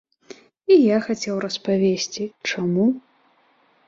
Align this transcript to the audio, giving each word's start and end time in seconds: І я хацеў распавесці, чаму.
І 0.75 0.77
я 0.83 0.95
хацеў 1.07 1.35
распавесці, 1.45 2.23
чаму. 2.53 2.87